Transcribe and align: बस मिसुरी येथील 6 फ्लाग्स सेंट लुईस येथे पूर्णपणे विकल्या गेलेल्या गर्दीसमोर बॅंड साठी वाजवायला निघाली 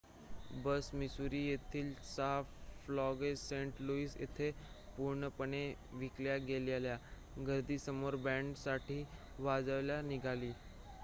बस 0.59 0.89
मिसुरी 0.93 1.39
येथील 1.39 1.91
6 2.05 2.41
फ्लाग्स 2.85 3.41
सेंट 3.49 3.81
लुईस 3.81 4.15
येथे 4.17 4.49
पूर्णपणे 4.97 5.63
विकल्या 5.93 6.37
गेलेल्या 6.47 6.97
गर्दीसमोर 7.47 8.15
बॅंड 8.23 8.53
साठी 8.57 9.03
वाजवायला 9.39 10.01
निघाली 10.03 10.51